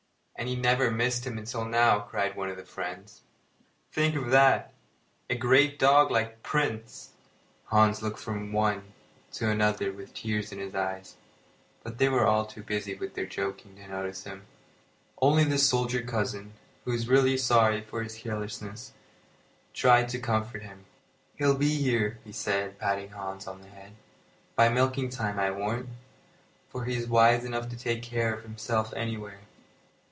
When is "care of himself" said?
28.01-28.91